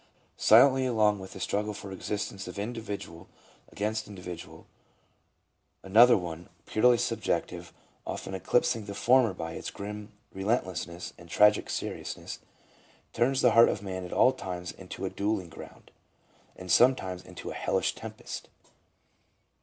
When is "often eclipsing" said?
8.07-8.85